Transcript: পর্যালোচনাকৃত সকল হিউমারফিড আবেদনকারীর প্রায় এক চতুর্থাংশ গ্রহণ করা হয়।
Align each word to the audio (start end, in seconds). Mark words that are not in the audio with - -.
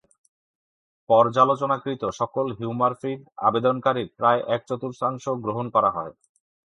পর্যালোচনাকৃত 1.09 2.01
সকল 2.19 2.45
হিউমারফিড 2.57 3.19
আবেদনকারীর 3.39 4.07
প্রায় 4.17 4.41
এক 4.55 4.61
চতুর্থাংশ 4.69 5.25
গ্রহণ 5.43 5.65
করা 5.75 5.89
হয়। 5.89 6.13